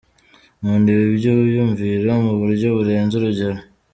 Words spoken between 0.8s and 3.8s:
ibi byiyumviro mu buryo burenze urugero.